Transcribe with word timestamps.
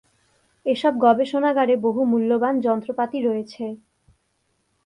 এসব 0.65 0.93
গবেষণাগারে 1.05 1.75
বহু 1.85 2.01
মূল্যবান 2.11 2.55
যন্ত্রপাতি 2.65 3.17
রয়েছে। 3.21 3.65